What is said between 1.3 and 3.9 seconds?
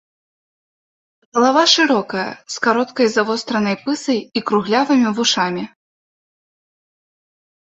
Галава шырокая з кароткай завостранай